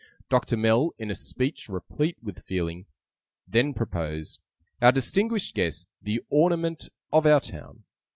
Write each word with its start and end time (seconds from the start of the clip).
Doctor 0.29 0.57
Mell, 0.57 0.95
in 0.97 1.11
a 1.11 1.13
speech 1.13 1.69
replete 1.69 2.17
with 2.23 2.41
feeling, 2.43 2.87
then 3.47 3.71
proposed 3.71 4.41
"Our 4.81 4.91
distinguished 4.91 5.53
Guest, 5.53 5.91
the 6.01 6.21
ornament 6.31 6.89
of 7.13 7.27
our 7.27 7.39
town. 7.39 7.83